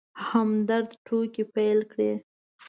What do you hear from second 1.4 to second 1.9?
پيل